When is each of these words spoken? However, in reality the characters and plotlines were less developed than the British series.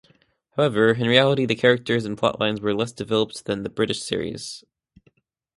However, 0.57 0.93
in 0.93 1.05
reality 1.05 1.45
the 1.45 1.53
characters 1.53 2.05
and 2.05 2.17
plotlines 2.17 2.59
were 2.59 2.73
less 2.73 2.91
developed 2.91 3.45
than 3.45 3.61
the 3.61 3.69
British 3.69 4.01
series. 4.01 4.63